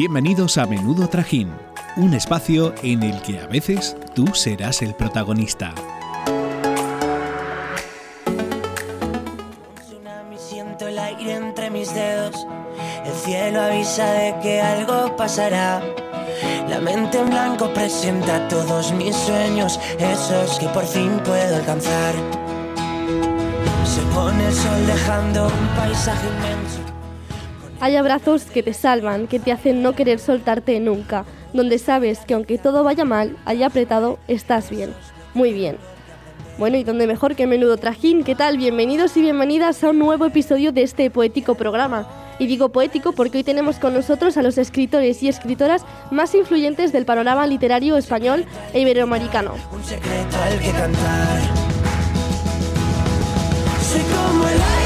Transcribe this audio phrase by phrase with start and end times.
[0.00, 1.52] Bienvenidos a Menudo Trajín,
[1.98, 5.74] un espacio en el que a veces tú serás el protagonista.
[10.38, 12.46] Siento el aire entre mis dedos.
[13.04, 15.82] El cielo avisa de que algo pasará.
[16.66, 22.14] La mente en blanco presenta todos mis sueños, esos que por fin puedo alcanzar.
[23.84, 26.89] Se pone el sol dejando un paisaje inmenso.
[27.82, 32.34] Hay abrazos que te salvan, que te hacen no querer soltarte nunca, donde sabes que
[32.34, 34.92] aunque todo vaya mal, haya apretado, estás bien,
[35.32, 35.78] muy bien.
[36.58, 38.58] Bueno, y donde mejor que menudo trajín, ¿qué tal?
[38.58, 42.06] Bienvenidos y bienvenidas a un nuevo episodio de este poético programa.
[42.38, 46.92] Y digo poético porque hoy tenemos con nosotros a los escritores y escritoras más influyentes
[46.92, 48.44] del panorama literario español
[48.74, 49.54] e iberoamericano.
[49.72, 51.40] Un secreto al que cantar.
[53.80, 54.79] Soy como el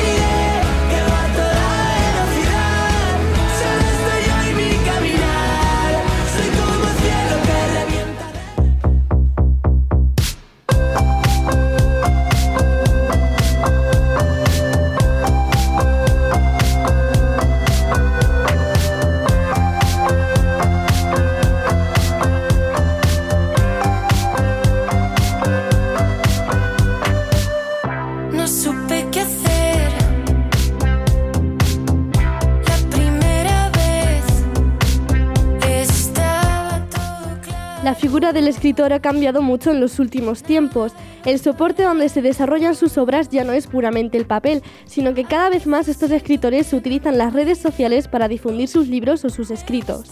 [37.95, 40.91] La figura del escritor ha cambiado mucho en los últimos tiempos.
[41.25, 45.23] El soporte donde se desarrollan sus obras ya no es puramente el papel, sino que
[45.23, 49.53] cada vez más estos escritores utilizan las redes sociales para difundir sus libros o sus
[49.53, 50.11] escritos.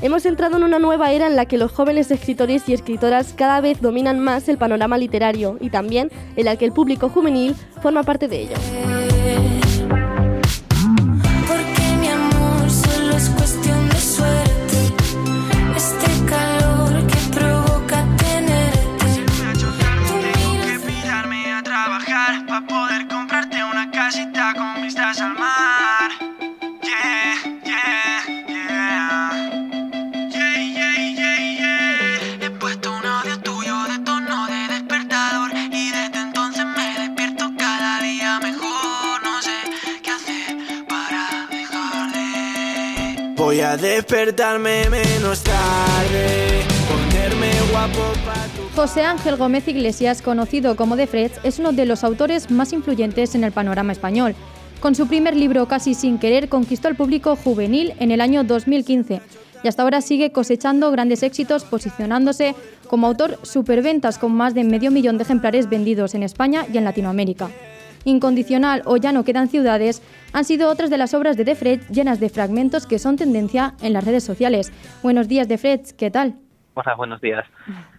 [0.00, 3.60] Hemos entrado en una nueva era en la que los jóvenes escritores y escritoras cada
[3.60, 8.02] vez dominan más el panorama literario y también en la que el público juvenil forma
[8.02, 9.03] parte de ello.
[43.44, 46.62] Voy a despertarme menos tarde.
[46.88, 48.74] Ponerme guapo pa' tu.
[48.74, 53.34] José Ángel Gómez Iglesias, conocido como De Freds, es uno de los autores más influyentes
[53.34, 54.34] en el panorama español.
[54.80, 59.20] Con su primer libro Casi sin querer conquistó al público juvenil en el año 2015
[59.62, 62.54] y hasta ahora sigue cosechando grandes éxitos posicionándose
[62.88, 66.84] como autor superventas con más de medio millón de ejemplares vendidos en España y en
[66.84, 67.50] Latinoamérica.
[68.04, 71.88] Incondicional o Ya no quedan ciudades han sido otras de las obras de De Freds
[71.88, 74.72] llenas de fragmentos que son tendencia en las redes sociales.
[75.02, 76.36] Buenos días, De Freds, ¿qué tal?
[76.74, 77.44] Hola, buenos días.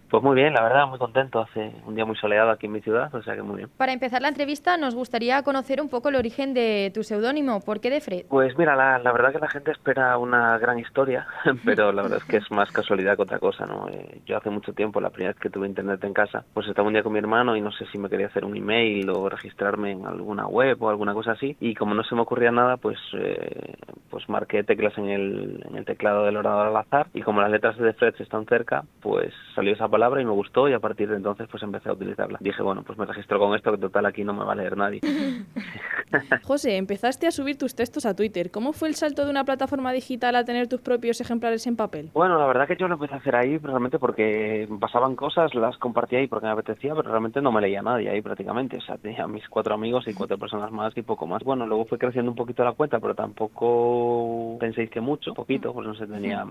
[0.08, 1.40] Pues muy bien, la verdad, muy contento.
[1.40, 3.68] Hace un día muy soleado aquí en mi ciudad, o sea que muy bien.
[3.76, 7.60] Para empezar la entrevista, nos gustaría conocer un poco el origen de tu seudónimo.
[7.60, 8.26] ¿Por qué de Fred?
[8.28, 11.26] Pues mira, la, la verdad que la gente espera una gran historia,
[11.64, 13.88] pero la verdad es que es más casualidad que otra cosa, ¿no?
[13.88, 16.86] Eh, yo hace mucho tiempo, la primera vez que tuve internet en casa, pues estaba
[16.86, 19.28] un día con mi hermano y no sé si me quería hacer un email o
[19.28, 22.76] registrarme en alguna web o alguna cosa así, y como no se me ocurría nada,
[22.76, 23.74] pues eh,
[24.08, 27.50] pues marqué teclas en el, en el teclado del ordenador al azar, y como las
[27.50, 31.08] letras de Fred están cerca, pues salió esa palabra y me gustó, y a partir
[31.08, 32.38] de entonces pues empecé a utilizarla.
[32.40, 34.76] Dije, bueno, pues me registro con esto, que total aquí no me va a leer
[34.76, 35.00] nadie.
[36.42, 38.50] José, empezaste a subir tus textos a Twitter.
[38.50, 42.10] ¿Cómo fue el salto de una plataforma digital a tener tus propios ejemplares en papel?
[42.12, 45.76] Bueno, la verdad que yo lo empecé a hacer ahí realmente porque pasaban cosas, las
[45.78, 48.76] compartía ahí porque me apetecía, pero realmente no me leía nadie ahí prácticamente.
[48.76, 51.42] O sea, tenía mis cuatro amigos y cuatro personas más y poco más.
[51.42, 55.86] Bueno, luego fue creciendo un poquito la cuenta, pero tampoco penséis que mucho, poquito, pues
[55.86, 56.44] no sé, tenía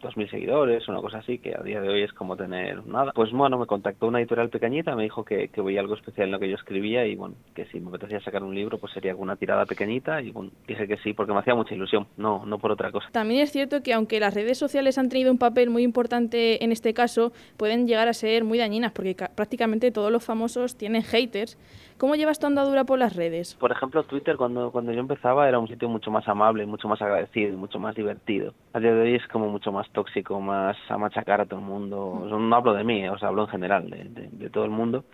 [0.00, 3.12] dos mil seguidores, una cosa así, que a día de hoy es como tener nada.
[3.14, 6.32] Pues bueno, me contactó una editorial pequeñita, me dijo que, que veía algo especial en
[6.32, 9.12] lo que yo escribía y bueno, que si me apetecía sacar un libro, pues sería
[9.12, 12.58] alguna tirada pequeñita y bueno, dije que sí, porque me hacía mucha ilusión, no, no
[12.58, 13.08] por otra cosa.
[13.12, 16.72] También es cierto que aunque las redes sociales han tenido un papel muy importante en
[16.72, 21.02] este caso, pueden llegar a ser muy dañinas porque ca- prácticamente todos los famosos tienen
[21.02, 21.56] haters.
[22.00, 23.54] ¿Cómo llevas tu andadura por las redes?
[23.60, 27.00] Por ejemplo, Twitter cuando, cuando yo empezaba era un sitio mucho más amable, mucho más
[27.02, 28.54] agradecido, mucho más divertido.
[28.72, 31.66] A día de hoy es como mucho más tóxico, más a machacar a todo el
[31.66, 32.24] mundo.
[32.26, 34.70] Sea, No hablo de mí, o sea, hablo en general, de, de- de todo el
[34.70, 35.04] mundo.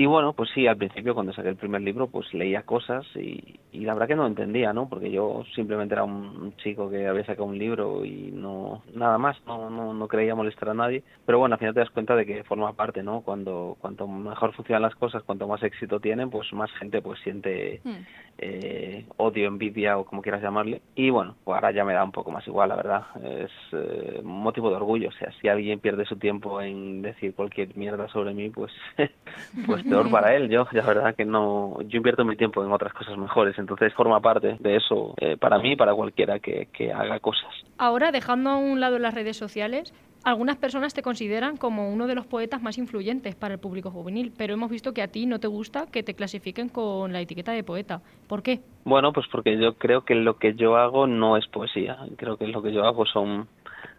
[0.00, 3.60] Y bueno, pues sí, al principio cuando saqué el primer libro, pues leía cosas y,
[3.70, 4.88] y la verdad que no entendía, ¿no?
[4.88, 9.36] Porque yo simplemente era un chico que había sacado un libro y no nada más,
[9.46, 11.02] no, no, no creía molestar a nadie.
[11.26, 13.20] Pero bueno, al final te das cuenta de que forma parte, ¿no?
[13.20, 17.82] Cuando cuanto mejor funcionan las cosas, cuanto más éxito tienen, pues más gente pues siente
[17.84, 18.06] Hmm.
[18.42, 20.80] Eh, odio, envidia o como quieras llamarle.
[20.94, 23.02] Y bueno, pues ahora ya me da un poco más igual, la verdad.
[23.22, 25.10] Es eh, motivo de orgullo.
[25.10, 28.72] O sea, si alguien pierde su tiempo en decir cualquier mierda sobre mí, pues,
[29.66, 30.48] pues peor para él.
[30.48, 33.58] Yo, la verdad que no, yo invierto mi tiempo en otras cosas mejores.
[33.58, 37.50] Entonces forma parte de eso eh, para mí y para cualquiera que, que haga cosas.
[37.76, 39.92] Ahora, dejando a un lado las redes sociales,
[40.24, 44.32] algunas personas te consideran como uno de los poetas más influyentes para el público juvenil,
[44.36, 47.52] pero hemos visto que a ti no te gusta que te clasifiquen con la etiqueta
[47.52, 48.02] de poeta.
[48.28, 48.60] ¿Por qué?
[48.84, 51.98] Bueno, pues porque yo creo que lo que yo hago no es poesía.
[52.16, 53.48] Creo que lo que yo hago son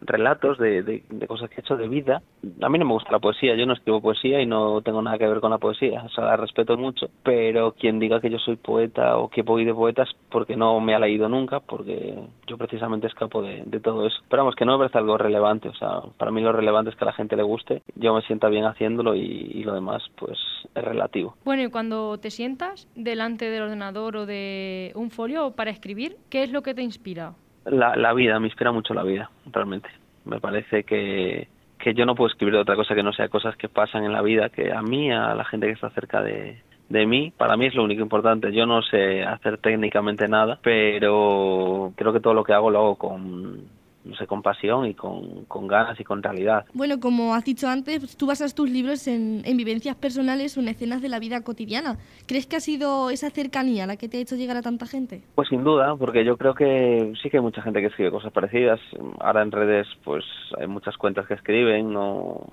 [0.01, 2.21] relatos de, de, cosas que he hecho de vida.
[2.61, 5.17] A mí no me gusta la poesía, yo no escribo poesía y no tengo nada
[5.17, 8.39] que ver con la poesía, o sea, la respeto mucho, pero quien diga que yo
[8.39, 12.17] soy poeta o que voy de poetas porque no me ha leído nunca, porque
[12.47, 14.17] yo precisamente escapo de, de, todo eso.
[14.29, 16.95] Pero vamos, que no me parece algo relevante, o sea, para mí lo relevante es
[16.95, 20.03] que a la gente le guste, yo me sienta bien haciéndolo y, y lo demás
[20.17, 20.37] pues
[20.75, 21.35] es relativo.
[21.43, 26.43] Bueno, y cuando te sientas delante del ordenador o de un folio para escribir, ¿qué
[26.43, 27.33] es lo que te inspira?
[27.65, 29.89] La, la vida, me inspira mucho la vida, realmente.
[30.25, 31.47] Me parece que,
[31.77, 34.13] que yo no puedo escribir de otra cosa que no sea cosas que pasan en
[34.13, 37.57] la vida, que a mí, a la gente que está cerca de, de mí, para
[37.57, 38.51] mí es lo único importante.
[38.51, 42.95] Yo no sé hacer técnicamente nada, pero creo que todo lo que hago lo hago
[42.95, 46.65] con no sé, con pasión y con, con, ganas y con realidad.
[46.73, 50.69] Bueno, como has dicho antes, tú basas tus libros en, en, vivencias personales o en
[50.69, 51.97] escenas de la vida cotidiana.
[52.27, 55.21] ¿Crees que ha sido esa cercanía la que te ha hecho llegar a tanta gente?
[55.35, 58.31] Pues sin duda, porque yo creo que sí que hay mucha gente que escribe cosas
[58.31, 58.79] parecidas.
[59.19, 60.25] Ahora en redes pues
[60.59, 62.47] hay muchas cuentas que escriben no,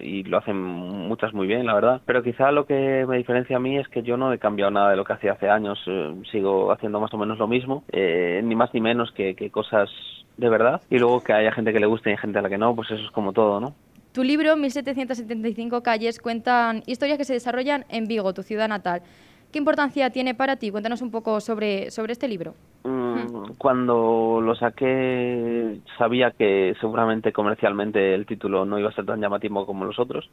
[0.00, 2.02] y lo hacen muchas muy bien, la verdad.
[2.04, 4.90] Pero quizá lo que me diferencia a mí es que yo no he cambiado nada
[4.90, 5.78] de lo que hacía hace años.
[5.86, 9.50] Eh, sigo haciendo más o menos lo mismo, eh, ni más ni menos que, que
[9.50, 9.90] cosas
[10.36, 12.58] de verdad y luego que haya gente que le guste y gente a la que
[12.58, 13.74] no, pues eso es como todo, ¿no?
[14.12, 19.02] Tu libro, 1775 calles, cuentan historias que se desarrollan en Vigo, tu ciudad natal.
[19.50, 20.70] ¿Qué importancia tiene para ti?
[20.70, 22.54] Cuéntanos un poco sobre, sobre este libro.
[22.84, 29.20] Mm, cuando lo saqué sabía que seguramente comercialmente el título no iba a ser tan
[29.20, 30.30] llamativo como los otros,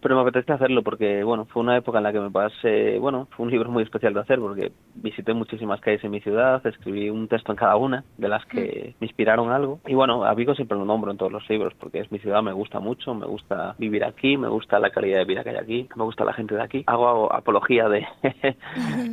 [0.00, 3.28] pero me apetece hacerlo porque, bueno, fue una época en la que me pasé, bueno,
[3.30, 7.10] fue un libro muy especial de hacer porque visité muchísimas calles en mi ciudad, escribí
[7.10, 9.80] un texto en cada una de las que me inspiraron algo.
[9.86, 12.42] Y bueno, a Vigo siempre lo nombro en todos los libros porque es mi ciudad,
[12.42, 15.56] me gusta mucho, me gusta vivir aquí, me gusta la calidad de vida que hay
[15.56, 16.84] aquí, me gusta la gente de aquí.
[16.86, 18.06] Hago, hago apología de,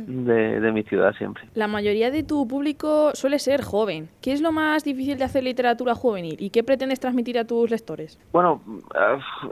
[0.06, 1.44] de, de mi ciudad siempre.
[1.54, 4.08] La mayoría de tu público suele ser joven.
[4.20, 7.70] ¿Qué es lo más difícil de hacer literatura juvenil y qué pretendes transmitir a tus
[7.70, 8.18] lectores?
[8.32, 8.60] Bueno,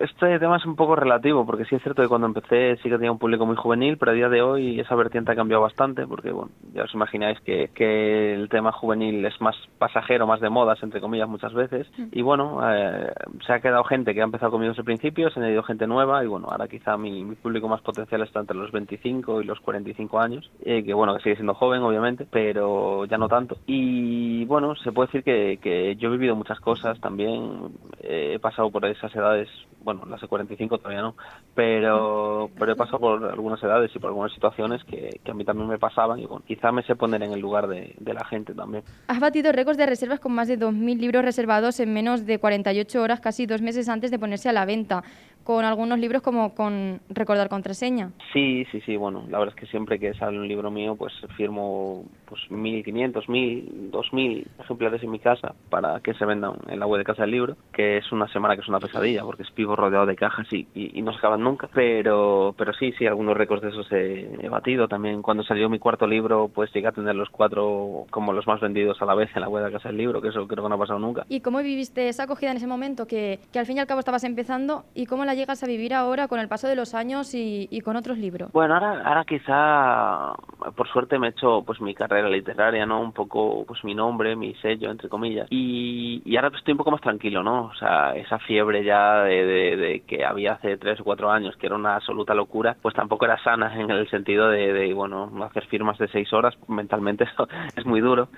[0.00, 2.96] este tema es un poco relativo porque sí es cierto que cuando empecé sí que
[2.96, 6.06] tenía un público muy juvenil, pero a día de hoy esa vertiente ha cambiado bastante
[6.06, 10.50] porque, bueno, ya os imagináis que, que el tema juvenil es más pasajero, más de
[10.50, 11.86] modas, entre comillas, muchas veces.
[12.10, 13.12] Y bueno, eh,
[13.46, 15.86] se ha quedado gente que ha empezado conmigo desde el principio, se ha añadido gente
[15.86, 19.44] nueva y bueno, ahora quizá mi, mi, público más potencial está entre los 25 y
[19.44, 23.58] los 45 años, eh, que bueno, que sigue siendo joven, obviamente, pero ya no tanto.
[23.66, 27.70] Y bueno, se puede decir que, que yo he vivido muchas cosas también,
[28.00, 29.48] eh, he pasado por esas edades,
[29.82, 31.11] bueno, las de 45 todavía no,
[31.54, 35.68] pero, pero he pasado por algunas edades y por algunas situaciones que, a mí también
[35.68, 38.54] me pasaban y bueno, quizá me sé poner en el lugar de, de la gente
[38.54, 38.84] también.
[39.08, 43.02] Has batido récords de reservas con más de 2.000 libros reservados en menos de 48
[43.02, 45.02] horas, casi dos meses antes de ponerse a la venta,
[45.44, 48.10] con algunos libros como con Recordar Contraseña.
[48.32, 51.12] Sí, sí, sí, bueno, la verdad es que siempre que sale un libro mío, pues
[51.36, 56.86] firmo pues 1.500, 1.000, 2.000 ejemplares en mi casa para que se vendan en la
[56.86, 59.54] web de Casa del Libro, que es una semana que es una pesadilla, porque es
[59.54, 63.06] vivo rodeado de cajas y, y, y no se acaban nunca, pero, pero sí, sí,
[63.06, 64.88] algunos récords de esos he, he batido.
[64.88, 68.60] También cuando salió mi cuarto libro, pues llegué a tener los cuatro como los más
[68.60, 70.68] vendidos a la vez en la web de Casa del Libro, que eso creo que
[70.68, 71.26] no ha pasado nunca.
[71.28, 74.00] ¿Y cómo viviste esa acogida en ese momento, que, que al fin y al cabo
[74.00, 77.34] estabas empezando, y cómo la llegas a vivir ahora con el paso de los años
[77.34, 78.50] y, y con otros libros?
[78.52, 80.32] Bueno, ahora, ahora quizá,
[80.74, 83.00] por suerte me he hecho pues mi carrera literaria, ¿no?
[83.00, 85.46] Un poco, pues mi nombre, mi sello, entre comillas.
[85.50, 87.64] Y, y ahora estoy un poco más tranquilo, ¿no?
[87.64, 91.56] O sea, esa fiebre ya de, de, de que había hace tres o cuatro años,
[91.56, 95.30] que era una absoluta locura, pues tampoco era sana en el sentido de, de bueno,
[95.44, 98.28] hacer firmas de seis horas, mentalmente eso es muy duro.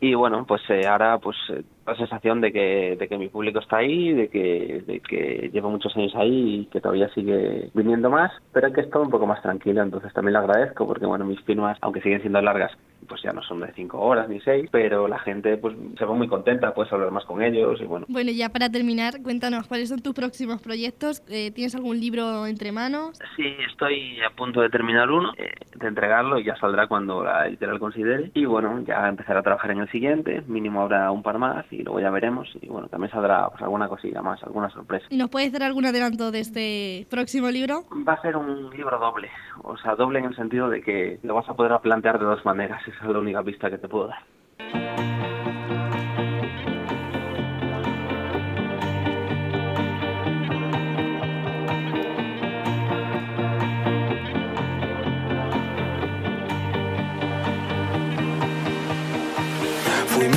[0.00, 3.60] Y bueno, pues eh, ahora pues eh, la sensación de que, de que mi público
[3.60, 8.10] está ahí, de que, de que llevo muchos años ahí y que todavía sigue viniendo
[8.10, 11.24] más, pero que es todo un poco más tranquilo, entonces también lo agradezco porque bueno,
[11.24, 12.72] mis firmas, aunque siguen siendo largas,
[13.06, 16.14] pues ya no son de cinco horas ni seis, pero la gente pues se va
[16.14, 18.06] muy contenta, puedes hablar más con ellos y bueno.
[18.08, 21.22] Bueno, ya para terminar, cuéntanos, ¿cuáles son tus próximos proyectos?
[21.28, 23.18] Eh, ¿Tienes algún libro entre manos?
[23.36, 27.46] Sí, estoy a punto de terminar uno, eh, de entregarlo y ya saldrá cuando la
[27.46, 28.30] editorial considere.
[28.34, 31.82] Y bueno, ya empezaré a trabajar en el siguiente, mínimo habrá un par más y
[31.82, 32.48] luego ya veremos.
[32.60, 35.06] Y bueno, también saldrá pues, alguna cosilla más, alguna sorpresa.
[35.10, 37.84] ¿Y nos puedes dar algún adelanto de este próximo libro?
[38.06, 39.30] Va a ser un libro doble,
[39.62, 42.44] o sea, doble en el sentido de que lo vas a poder plantear de dos
[42.44, 45.35] maneras, esa es la única pista que te puedo dar.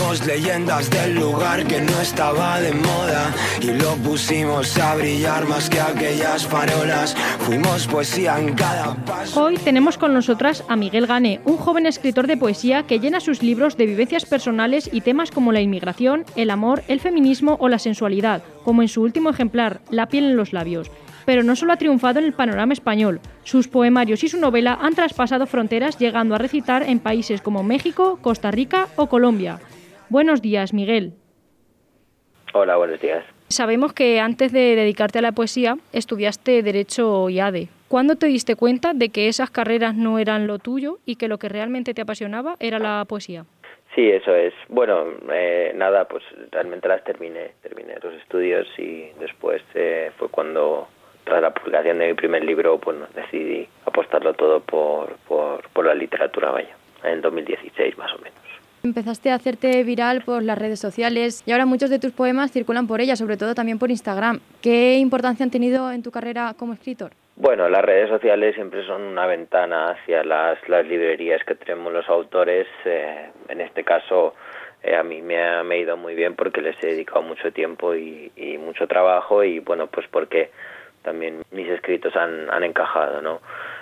[0.09, 5.79] Leyendas del lugar que no estaba de moda y lo pusimos a brillar más que
[5.79, 7.15] aquellas farolas.
[7.41, 9.43] Fuimos poesía en cada paso.
[9.43, 13.43] Hoy tenemos con nosotras a Miguel Gane, un joven escritor de poesía que llena sus
[13.43, 17.77] libros de vivencias personales y temas como la inmigración, el amor, el feminismo o la
[17.77, 20.89] sensualidad, como en su último ejemplar, La piel en los labios.
[21.27, 24.95] Pero no solo ha triunfado en el panorama español, sus poemarios y su novela han
[24.95, 29.59] traspasado fronteras llegando a recitar en países como México, Costa Rica o Colombia.
[30.09, 31.13] Buenos días, Miguel.
[32.53, 33.23] Hola, buenos días.
[33.47, 37.67] Sabemos que antes de dedicarte a la poesía estudiaste Derecho y ADE.
[37.87, 41.37] ¿Cuándo te diste cuenta de que esas carreras no eran lo tuyo y que lo
[41.37, 43.45] que realmente te apasionaba era la poesía?
[43.93, 44.53] Sí, eso es.
[44.67, 50.87] Bueno, eh, nada, pues realmente las terminé, terminé los estudios y después eh, fue cuando,
[51.23, 55.93] tras la publicación de mi primer libro, bueno, decidí apostarlo todo por, por, por la
[55.93, 58.48] literatura, vaya, en 2016 más o menos.
[58.81, 62.87] Empezaste a hacerte viral por las redes sociales y ahora muchos de tus poemas circulan
[62.87, 64.39] por ellas, sobre todo también por Instagram.
[64.61, 67.11] ¿Qué importancia han tenido en tu carrera como escritor?
[67.35, 72.07] Bueno, las redes sociales siempre son una ventana hacia las, las librerías que tenemos los
[72.07, 72.67] autores.
[72.85, 74.35] Eh, en este caso,
[74.81, 77.51] eh, a mí me ha, me ha, ido muy bien porque les he dedicado mucho
[77.51, 80.51] tiempo y, y mucho trabajo y bueno, pues porque
[81.01, 83.41] también mis escritos han, han encajado, ¿no?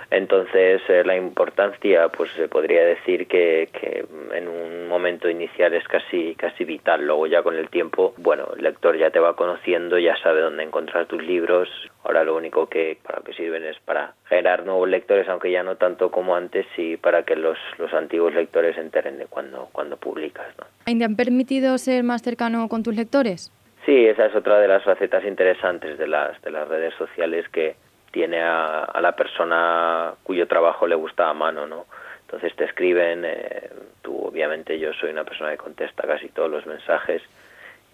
[0.09, 5.85] Entonces, eh, la importancia, pues se podría decir que, que, en un momento inicial es
[5.87, 7.05] casi, casi vital.
[7.05, 10.63] Luego ya con el tiempo, bueno, el lector ya te va conociendo, ya sabe dónde
[10.63, 11.67] encontrar tus libros.
[12.03, 15.75] Ahora lo único que para que sirven es para generar nuevos lectores, aunque ya no
[15.75, 19.97] tanto como antes, y para que los, los antiguos lectores se enteren de cuando, cuando
[19.97, 20.47] publicas.
[20.57, 20.65] ¿no?
[20.85, 23.51] ¿Te han permitido ser más cercano con tus lectores?
[23.85, 27.75] Sí, esa es otra de las facetas interesantes de las, de las redes sociales que
[28.11, 31.85] tiene a, a, la persona cuyo trabajo le gusta a mano, ¿no?
[32.21, 33.69] Entonces te escriben, eh,
[34.01, 37.21] tú obviamente yo soy una persona que contesta casi todos los mensajes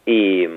[0.06, 0.48] y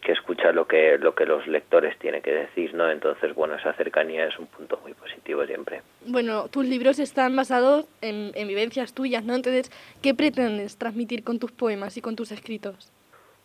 [0.00, 2.90] que escucha lo que lo que los lectores tienen que decir, ¿no?
[2.90, 5.82] Entonces, bueno, esa cercanía es un punto muy positivo siempre.
[6.06, 9.34] Bueno, tus libros están basados en, en vivencias tuyas, ¿no?
[9.34, 9.70] Entonces,
[10.02, 12.90] ¿qué pretendes transmitir con tus poemas y con tus escritos?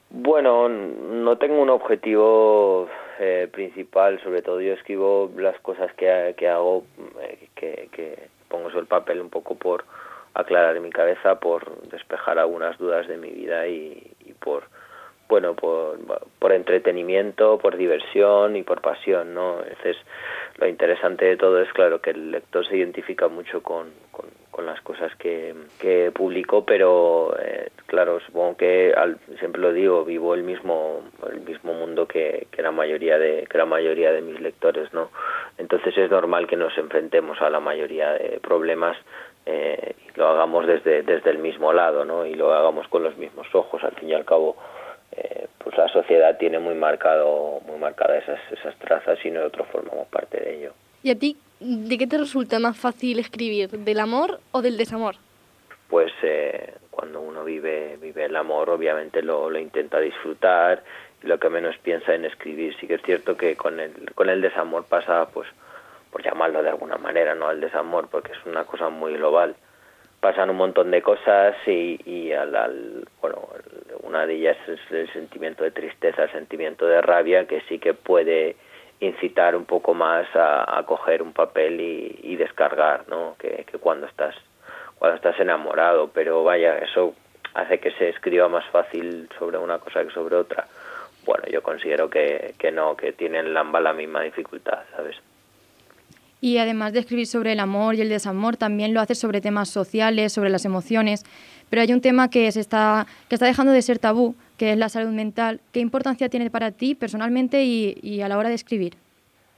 [0.09, 2.87] Bueno, no tengo un objetivo
[3.19, 6.85] eh, principal, sobre todo yo escribo las cosas que, que hago,
[7.21, 9.85] eh, que, que pongo sobre el papel un poco por
[10.33, 14.63] aclarar mi cabeza, por despejar algunas dudas de mi vida y, y por,
[15.27, 15.97] bueno, por,
[16.39, 19.59] por entretenimiento, por diversión y por pasión, ¿no?
[19.63, 19.97] Entonces,
[20.57, 24.65] lo interesante de todo es, claro, que el lector se identifica mucho con, con, con
[24.65, 30.33] las cosas que, que publico, pero eh, claro, supongo que al, siempre lo digo, vivo
[30.33, 34.39] el mismo el mismo mundo que, que la mayoría de que la mayoría de mis
[34.39, 35.09] lectores, ¿no?
[35.57, 38.95] Entonces es normal que nos enfrentemos a la mayoría de problemas
[39.45, 42.25] eh, y lo hagamos desde desde el mismo lado, ¿no?
[42.25, 44.55] Y lo hagamos con los mismos ojos, al fin y al cabo.
[45.11, 50.07] Eh, pues la sociedad tiene muy marcado muy marcadas esas esas trazas y nosotros formamos
[50.07, 50.73] parte de ello.
[51.03, 53.69] ¿Y a ti ¿De qué te resulta más fácil escribir?
[53.69, 55.15] ¿Del amor o del desamor?
[55.89, 60.83] Pues eh, cuando uno vive vive el amor, obviamente lo, lo intenta disfrutar
[61.23, 62.75] y lo que menos piensa en escribir.
[62.79, 65.47] Sí que es cierto que con el, con el desamor pasa, pues,
[66.11, 67.49] por llamarlo de alguna manera, ¿no?
[67.49, 69.55] El desamor, porque es una cosa muy global.
[70.25, 73.47] Pasan un montón de cosas y, al, al, bueno,
[74.01, 77.93] una de ellas es el sentimiento de tristeza, el sentimiento de rabia, que sí que
[77.93, 78.55] puede
[79.01, 83.35] incitar un poco más a, coger un papel y, descargar, ¿no?
[83.37, 84.33] Que, cuando estás
[84.97, 87.13] cuando estás enamorado, pero vaya, eso
[87.53, 90.65] hace que se escriba más fácil sobre una cosa que sobre otra.
[91.23, 95.17] Bueno, yo considero que, no, que tienen la misma dificultad, ¿sabes?
[96.41, 99.69] Y además de escribir sobre el amor y el desamor, también lo haces sobre temas
[99.69, 101.23] sociales, sobre las emociones.
[101.69, 104.77] Pero hay un tema que se está que está dejando de ser tabú, que es
[104.77, 105.61] la salud mental.
[105.71, 108.95] ¿Qué importancia tiene para ti personalmente y, y a la hora de escribir?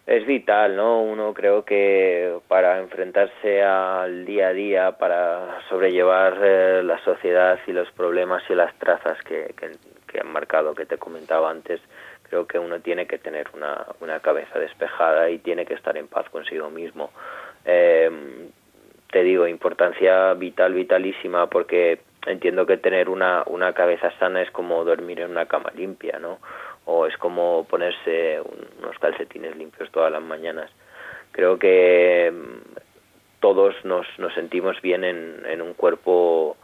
[0.08, 1.02] es vital, ¿no?
[1.02, 7.74] Uno creo que para enfrentarse al día a día, para sobrellevar eh, la sociedad y
[7.74, 11.82] los problemas y las trazas que, que, han marcado, que te comentaba antes,
[12.30, 16.08] creo que uno tiene que tener una, una cabeza despejada y tiene que estar en
[16.08, 17.12] paz consigo mismo.
[17.66, 18.10] Eh,
[19.12, 24.84] te digo, importancia vital, vitalísima, porque entiendo que tener una, una cabeza sana es como
[24.84, 26.40] dormir en una cama limpia, ¿no?
[26.88, 28.40] o es como ponerse
[28.80, 30.72] unos calcetines limpios todas las mañanas.
[31.34, 36.56] Creo que mm, todos nos, nos sentimos bien en, en un cuerpo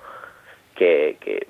[0.75, 1.48] que, que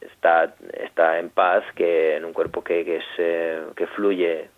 [0.00, 4.48] está, está en paz, que en un cuerpo que, que, es, eh, que fluye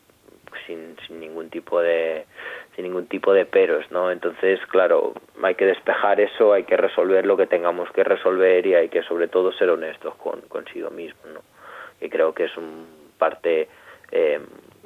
[0.67, 2.27] sin, sin ningún tipo de
[2.75, 4.13] sin ningún tipo de peros, ¿no?
[4.13, 8.75] Entonces, claro, hay que despejar eso, hay que resolver lo que tengamos que resolver y
[8.77, 11.41] hay que sobre todo ser honestos con consigo mismo, ¿no?
[11.99, 12.87] Que creo que es un
[13.19, 13.69] parte
[14.13, 14.41] eh,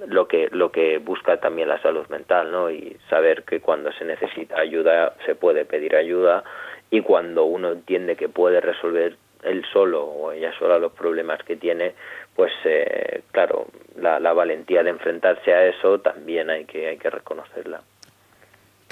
[0.07, 4.05] lo que lo que busca también la salud mental no y saber que cuando se
[4.05, 6.45] necesita ayuda se puede pedir ayuda
[6.91, 11.57] y cuando uno entiende que puede resolver él solo o ella sola los problemas que
[11.57, 11.95] tiene
[12.35, 17.11] pues eh, claro la, la valentía de enfrentarse a eso también hay que hay que
[17.11, 17.83] reconocerla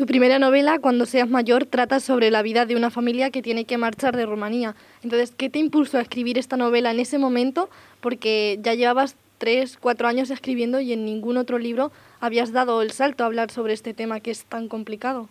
[0.00, 3.66] tu primera novela, Cuando seas mayor, trata sobre la vida de una familia que tiene
[3.66, 4.74] que marchar de Rumanía.
[5.02, 7.68] Entonces, ¿qué te impulsó a escribir esta novela en ese momento?
[8.00, 12.92] Porque ya llevabas tres, cuatro años escribiendo y en ningún otro libro habías dado el
[12.92, 15.28] salto a hablar sobre este tema que es tan complicado.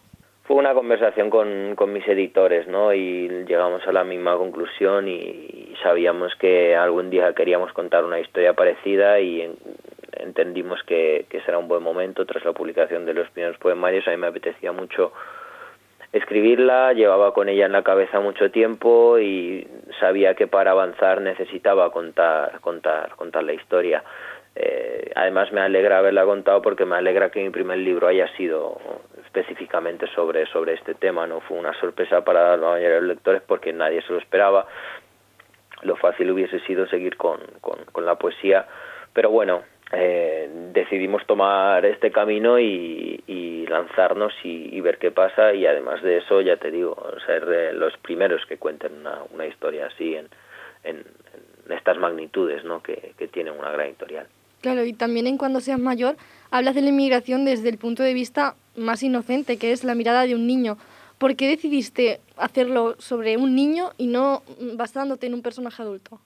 [0.49, 2.91] Fue una conversación con, con mis editores, ¿no?
[2.91, 8.53] Y llegamos a la misma conclusión y, sabíamos que algún día queríamos contar una historia
[8.53, 9.47] parecida y
[10.13, 14.07] entendimos que, que será un buen momento tras la publicación de los primeros poemarios.
[14.07, 15.13] A mí me apetecía mucho
[16.13, 19.67] escribirla, llevaba con ella en la cabeza mucho tiempo y
[19.99, 24.03] sabía que para avanzar necesitaba contar, contar, contar la historia.
[24.55, 28.79] Eh, además me alegra haberla contado porque me alegra que mi primer libro haya sido
[29.29, 33.41] específicamente sobre, sobre este tema, no fue una sorpresa para la mayoría de los lectores
[33.45, 34.65] porque nadie se lo esperaba.
[35.83, 38.65] Lo fácil hubiese sido seguir con, con, con la poesía,
[39.13, 45.53] pero bueno, eh, decidimos tomar este camino y, y lanzarnos y, y, ver qué pasa
[45.53, 46.95] y además de eso ya te digo
[47.25, 50.27] ser de los primeros que cuenten una, una historia así en,
[50.83, 52.81] en, en, estas magnitudes ¿no?
[52.83, 54.27] que, que tienen una gran editorial.
[54.61, 56.17] Claro, y también en Cuando seas mayor
[56.51, 60.25] hablas de la inmigración desde el punto de vista más inocente, que es la mirada
[60.25, 60.77] de un niño.
[61.17, 64.41] ¿Por qué decidiste hacerlo sobre un niño y no
[64.75, 66.19] basándote en un personaje adulto?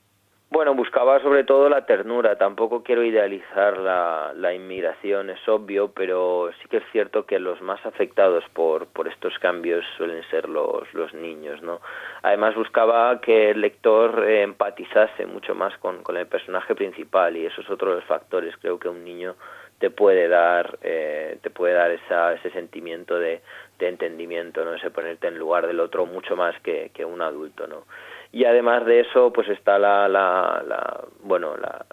[0.53, 2.37] Bueno, buscaba sobre todo la ternura.
[2.37, 7.59] Tampoco quiero idealizar la, la, inmigración, es obvio, pero sí que es cierto que los
[7.63, 11.81] más afectados por, por estos cambios suelen ser los, los niños, ¿no?
[12.21, 17.61] Además buscaba que el lector empatizase mucho más con, con el personaje principal y eso
[17.61, 18.55] es otro de los factores.
[18.57, 19.35] Creo que un niño
[19.83, 23.41] te puede dar, eh, te puede dar esa, ese sentimiento de,
[23.79, 24.75] de entendimiento, ¿no?
[24.75, 27.83] Ese ponerte en lugar del otro mucho más que, un adulto, ¿no?
[28.31, 31.85] y además de eso pues está la, la, la bueno la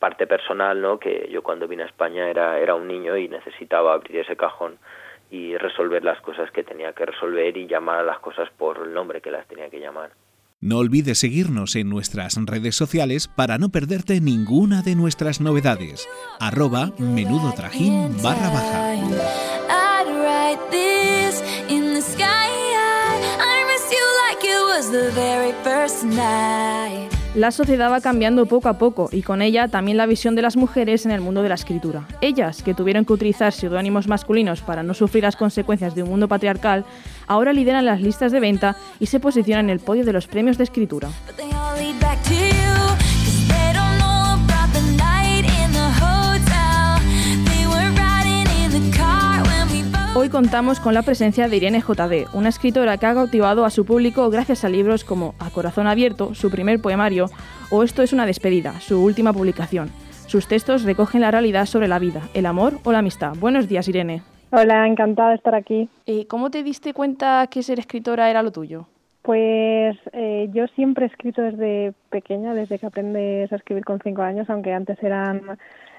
[0.00, 3.94] parte personal no que yo cuando vine a España era era un niño y necesitaba
[3.94, 4.78] abrir ese cajón
[5.30, 8.92] y resolver las cosas que tenía que resolver y llamar a las cosas por el
[8.92, 10.10] nombre que las tenía que llamar
[10.66, 16.08] no olvides seguirnos en nuestras redes sociales para no perderte ninguna de nuestras novedades.
[16.40, 18.96] Arroba menudo trajín barra baja.
[27.36, 30.56] La sociedad va cambiando poco a poco y con ella también la visión de las
[30.56, 32.08] mujeres en el mundo de la escritura.
[32.22, 36.28] Ellas, que tuvieron que utilizar seudónimos masculinos para no sufrir las consecuencias de un mundo
[36.28, 36.86] patriarcal,
[37.26, 40.56] ahora lideran las listas de venta y se posicionan en el podio de los premios
[40.56, 41.10] de escritura.
[50.18, 53.84] Hoy contamos con la presencia de Irene JD, una escritora que ha cautivado a su
[53.84, 57.26] público gracias a libros como A Corazón Abierto, su primer poemario,
[57.70, 59.90] o Esto es una despedida, su última publicación.
[60.26, 63.34] Sus textos recogen la realidad sobre la vida, el amor o la amistad.
[63.38, 64.22] Buenos días, Irene.
[64.52, 65.90] Hola, encantada de estar aquí.
[66.06, 68.86] Eh, ¿Cómo te diste cuenta que ser escritora era lo tuyo?
[69.20, 74.22] Pues eh, yo siempre he escrito desde pequeña, desde que aprendes a escribir con cinco
[74.22, 75.58] años, aunque antes eran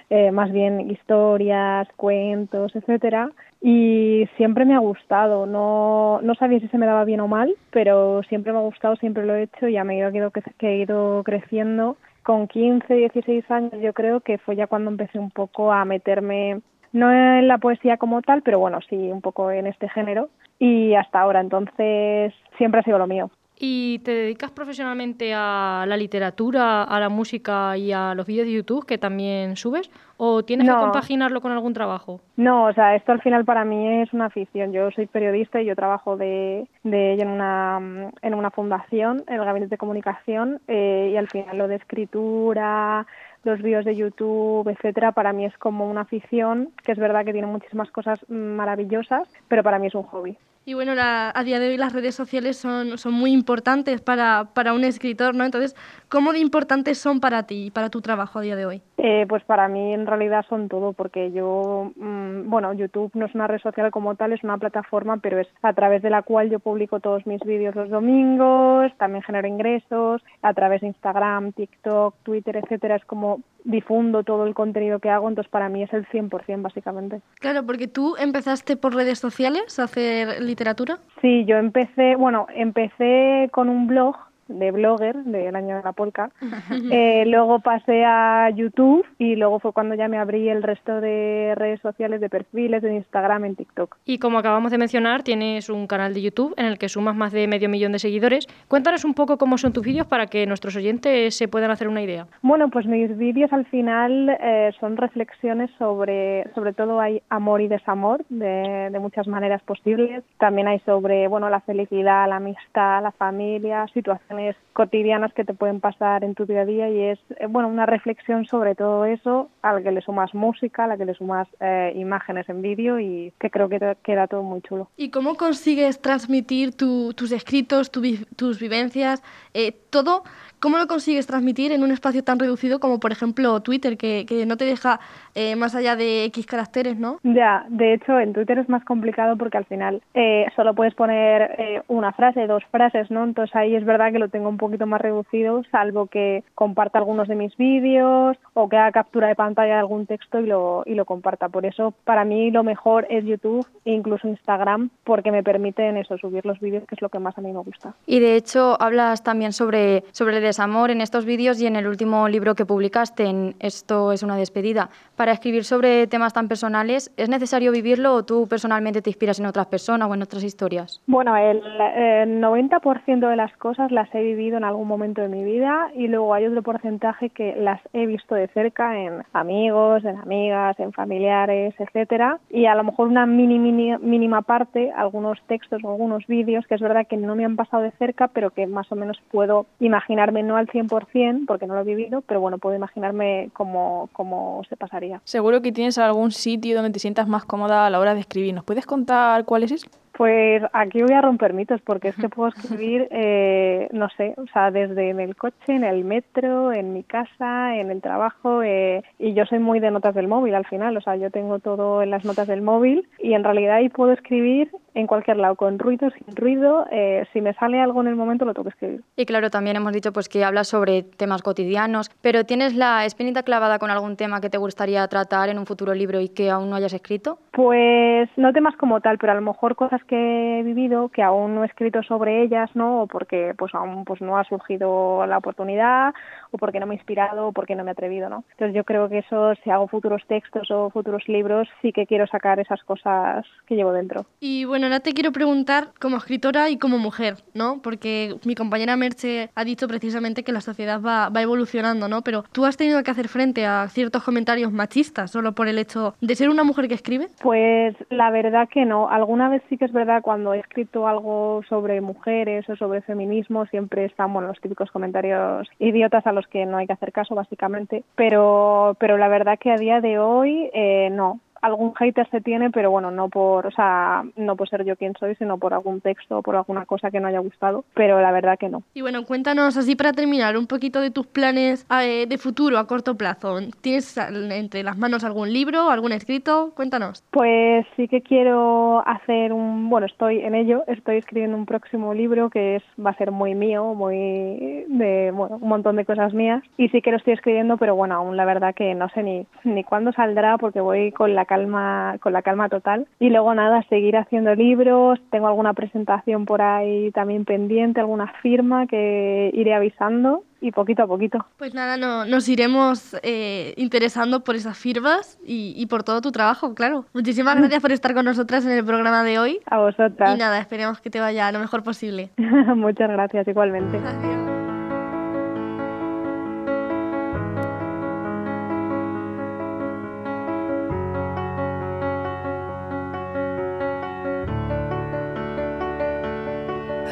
[0.10, 5.46] eh, más bien historias, cuentos, etcétera y siempre me ha gustado.
[5.46, 8.96] No, no sabía si se me daba bien o mal, pero siempre me ha gustado,
[8.98, 13.50] siempre lo he hecho y a medida que que he ido creciendo, con 15, 16
[13.50, 16.60] años yo creo que fue ya cuando empecé un poco a meterme,
[16.91, 20.28] no en la poesía como tal, pero bueno, sí un poco en este género
[20.60, 21.39] y hasta ahora.
[21.39, 23.32] Entonces siempre ha sido lo mío.
[23.60, 28.54] ¿Y te dedicas profesionalmente a la literatura, a la música y a los vídeos de
[28.54, 29.89] YouTube que también subes?
[30.17, 32.20] ¿O tienes que compaginarlo con algún trabajo?
[32.36, 34.74] No, o sea, esto al final para mí es una afición.
[34.74, 39.46] Yo soy periodista y yo trabajo de, de en una, en una fundación, en el
[39.46, 43.08] Gabinete de Comunicación, eh, y al final lo de escritura,
[43.43, 47.34] los vídeos de YouTube, etcétera, para mí es como una afición, que es verdad que
[47.34, 50.38] tiene muchísimas cosas mm, maravillosas, pero para mí es un hobby.
[50.67, 54.49] Y bueno, la- a día de hoy las redes sociales son, son muy importantes para,
[54.53, 55.45] para un escritor, ¿no?
[55.45, 55.77] Entonces,
[56.10, 58.82] ¿cómo de importantes son para ti y para tu trabajo a día de hoy?
[58.97, 63.34] Eh, pues para mí en realidad son todo, porque yo, mm, bueno, YouTube no es
[63.34, 66.49] una red social como tal, es una plataforma, pero es a través de la cual
[66.49, 72.13] yo publico todos mis vídeos los domingos, también genero ingresos, a través de Instagram, TikTok,
[72.23, 76.08] Twitter, etcétera, es como difundo todo el contenido que hago, entonces para mí es el
[76.08, 77.21] 100% básicamente.
[77.39, 80.99] Claro, porque tú empezaste por redes sociales a hacer literatura.
[81.21, 84.15] Sí, yo empecé, bueno, empecé con un blog
[84.47, 86.29] de blogger del año de la polka.
[86.89, 91.53] Eh, luego pasé a YouTube y luego fue cuando ya me abrí el resto de
[91.55, 93.97] redes sociales, de perfiles, de Instagram, en TikTok.
[94.05, 97.33] Y como acabamos de mencionar, tienes un canal de YouTube en el que sumas más
[97.33, 98.47] de medio millón de seguidores.
[98.67, 102.01] Cuéntanos un poco cómo son tus vídeos para que nuestros oyentes se puedan hacer una
[102.01, 102.27] idea.
[102.41, 107.67] Bueno, pues mis vídeos al final eh, son reflexiones sobre, sobre todo hay amor y
[107.67, 110.23] desamor de, de muchas maneras posibles.
[110.38, 114.37] También hay sobre, bueno, la felicidad, la amistad, la familia, situaciones
[114.73, 117.86] cotidianas que te pueden pasar en tu día a día y es, eh, bueno, una
[117.86, 121.47] reflexión sobre todo eso, a la que le sumas música, a la que le sumas
[121.60, 124.89] eh, imágenes en vídeo y que creo que te- queda todo muy chulo.
[124.97, 129.23] ¿Y cómo consigues transmitir tu- tus escritos, tus vivencias,
[129.54, 130.23] eh, todo?
[130.60, 134.45] ¿Cómo lo consigues transmitir en un espacio tan reducido como, por ejemplo, Twitter, que, que
[134.45, 134.99] no te deja
[135.36, 137.19] eh, más allá de X caracteres, ¿no?
[137.23, 141.55] Ya, de hecho en Twitter es más complicado porque al final eh, solo puedes poner
[141.60, 143.23] eh, una frase, dos frases, ¿no?
[143.23, 147.27] Entonces ahí es verdad que lo tengo un poquito más reducido, salvo que comparta algunos
[147.27, 150.95] de mis vídeos o que haga captura de pantalla de algún texto y lo, y
[150.95, 151.49] lo comparta.
[151.49, 156.17] Por eso para mí lo mejor es YouTube e incluso Instagram porque me permiten eso,
[156.17, 157.93] subir los vídeos, que es lo que más a mí me gusta.
[158.05, 161.88] Y de hecho hablas también sobre, sobre el desamor en estos vídeos y en el
[161.88, 164.89] último libro que publicaste, en Esto es una despedida.
[165.15, 169.45] Para escribir sobre temas tan personales, ¿es necesario vivirlo o tú personalmente te inspiras en
[169.45, 171.02] otras personas o en otras historias?
[171.08, 171.58] Bueno, el,
[171.95, 176.08] el 90% de las cosas las he vivido en algún momento de mi vida y
[176.08, 180.91] luego hay otro porcentaje que las he visto de cerca en amigos, en amigas, en
[180.93, 186.26] familiares, etcétera, y a lo mejor una mini, mini- mínima parte, algunos textos o algunos
[186.28, 188.95] vídeos que es verdad que no me han pasado de cerca, pero que más o
[188.95, 193.49] menos puedo imaginarme no al 100% porque no lo he vivido, pero bueno, puedo imaginarme
[193.53, 195.21] cómo, cómo se pasaría.
[195.23, 198.53] Seguro que tienes algún sitio donde te sientas más cómoda a la hora de escribir.
[198.53, 199.88] ¿Nos puedes contar cuál es ese?
[200.17, 204.47] Pues aquí voy a romper mitos porque es que puedo escribir, eh, no sé, o
[204.51, 209.03] sea, desde en el coche, en el metro, en mi casa, en el trabajo eh,
[209.19, 212.01] y yo soy muy de notas del móvil al final, o sea, yo tengo todo
[212.01, 215.77] en las notas del móvil y en realidad ahí puedo escribir en cualquier lado, con
[215.77, 219.03] ruido, sin ruido, eh, si me sale algo en el momento lo tengo que escribir.
[219.15, 223.43] Y claro, también hemos dicho pues que hablas sobre temas cotidianos, pero ¿tienes la espinita
[223.43, 226.71] clavada con algún tema que te gustaría tratar en un futuro libro y que aún
[226.71, 227.38] no hayas escrito?
[227.51, 231.56] Pues no temas como tal, pero a lo mejor cosas que he vivido que aún
[231.56, 233.04] no he escrito sobre ellas, ¿no?
[233.04, 236.13] O porque pues aún pues no ha surgido la oportunidad,
[236.52, 238.43] o porque no me he inspirado, o porque no me he atrevido, ¿no?
[238.52, 242.26] Entonces yo creo que eso, si hago futuros textos o futuros libros, sí que quiero
[242.28, 244.26] sacar esas cosas que llevo dentro.
[244.39, 247.82] Y bueno, ahora te quiero preguntar como escritora y como mujer, ¿no?
[247.82, 252.22] Porque mi compañera Merche ha dicho precisamente que la sociedad va, va evolucionando, ¿no?
[252.22, 256.15] Pero tú has tenido que hacer frente a ciertos comentarios machistas solo por el hecho
[256.22, 257.28] de ser una mujer que escribe.
[257.41, 259.10] Pues la verdad que no.
[259.10, 263.65] Alguna vez sí que es verdad cuando he escrito algo sobre mujeres o sobre feminismo
[263.65, 267.36] siempre están bueno, los típicos comentarios idiotas a los que no hay que hacer caso
[267.36, 268.03] básicamente.
[268.15, 271.39] Pero, pero la verdad que a día de hoy eh, no.
[271.62, 275.13] Algún hater se tiene, pero bueno, no por, o sea, no por ser yo quien
[275.20, 277.84] soy, sino por algún texto o por alguna cosa que no haya gustado.
[277.93, 278.84] Pero la verdad que no.
[278.93, 282.88] Y bueno, cuéntanos así para terminar un poquito de tus planes eh, de futuro a
[282.88, 283.58] corto plazo.
[283.82, 286.72] ¿Tienes entre las manos algún libro, algún escrito?
[286.76, 287.24] Cuéntanos.
[287.32, 292.50] Pues sí que quiero hacer un, bueno, estoy en ello, estoy escribiendo un próximo libro
[292.50, 296.63] que es va a ser muy mío, muy de, bueno, un montón de cosas mías
[296.78, 299.46] y sí que lo estoy escribiendo, pero bueno, aún la verdad que no sé ni
[299.63, 303.08] ni cuándo saldrá porque voy con la calma, con la calma total.
[303.20, 308.88] Y luego nada, seguir haciendo libros, tengo alguna presentación por ahí también pendiente, alguna firma
[308.88, 311.46] que iré avisando y poquito a poquito.
[311.58, 316.32] Pues nada, no, nos iremos eh, interesando por esas firmas y, y, por todo tu
[316.32, 317.06] trabajo, claro.
[317.13, 319.60] Muchísimas gracias por estar con nosotras en el programa de hoy.
[319.65, 320.36] A vosotras.
[320.36, 322.30] Y nada, esperemos que te vaya lo mejor posible.
[322.38, 323.98] Muchas gracias, igualmente.
[323.98, 324.66] Adiós.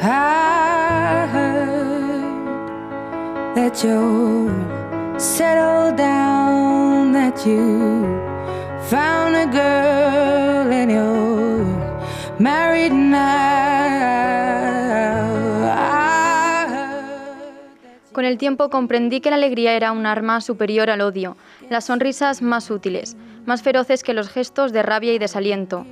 [0.06, 1.32] Heard
[3.56, 3.74] that
[5.18, 8.04] settled down, that you
[8.88, 11.66] found a girl and you're
[12.38, 13.26] married now.
[18.12, 21.36] Con el tiempo comprendí que la alegría era un arma superior al odio,
[21.68, 25.84] las sonrisas más útiles, más feroces que los gestos de rabia y desaliento.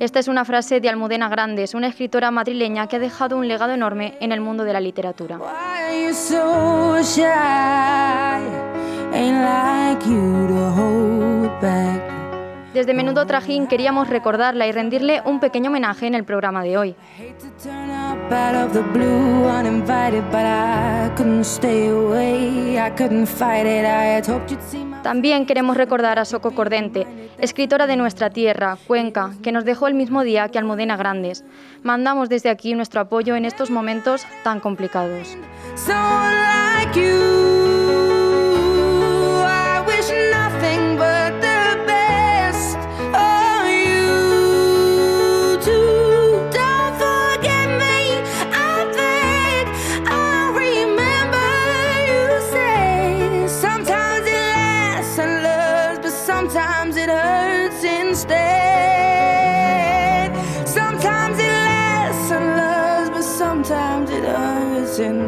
[0.00, 3.72] Esta es una frase de Almudena Grandes, una escritora madrileña que ha dejado un legado
[3.72, 5.40] enorme en el mundo de la literatura.
[12.72, 16.94] Desde Menudo Trajín queríamos recordarla y rendirle un pequeño homenaje en el programa de hoy.
[25.02, 27.06] También queremos recordar a Soco Cordente,
[27.38, 31.44] escritora de nuestra tierra, Cuenca, que nos dejó el mismo día que Almudena Grandes.
[31.82, 35.36] Mandamos desde aquí nuestro apoyo en estos momentos tan complicados.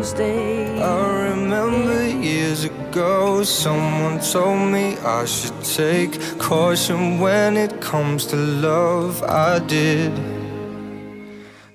[0.00, 8.36] I remember years ago, someone told me I should take caution when it comes to
[8.36, 9.22] love.
[9.28, 10.10] I did.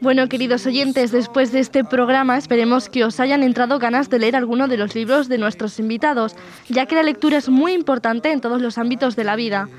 [0.02, 4.36] Bueno, queridos oyentes, después de este programa esperemos que os hayan entrado ganas de leer
[4.36, 6.36] alguno de los libros de nuestros invitados,
[6.68, 9.70] ya que la lectura es muy importante en todos los ámbitos de la vida.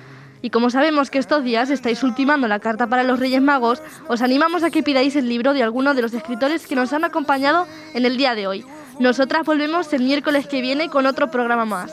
[0.47, 4.23] Y como sabemos que estos días estáis ultimando la carta para los Reyes Magos, os
[4.23, 7.67] animamos a que pidáis el libro de alguno de los escritores que nos han acompañado
[7.95, 8.65] en el día de hoy.
[9.01, 11.93] Nosotras volvemos el miércoles que viene con otro programa más.